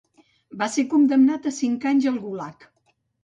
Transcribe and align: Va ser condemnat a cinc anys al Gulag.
Va 0.61 0.69
ser 0.75 0.85
condemnat 0.93 1.45
a 1.51 1.53
cinc 1.59 1.87
anys 1.91 2.09
al 2.13 2.19
Gulag. 2.25 2.67